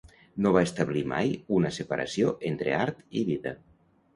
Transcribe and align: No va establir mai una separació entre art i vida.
No 0.45 0.53
va 0.55 0.63
establir 0.67 1.03
mai 1.11 1.35
una 1.57 1.71
separació 1.77 2.33
entre 2.53 2.75
art 2.81 3.07
i 3.21 3.25
vida. 3.29 3.55